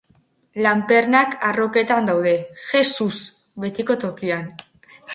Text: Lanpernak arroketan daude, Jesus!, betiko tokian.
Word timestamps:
Lanpernak 0.65 1.35
arroketan 1.51 2.09
daude, 2.13 2.33
Jesus!, 2.73 3.15
betiko 3.67 4.03
tokian. 4.07 4.53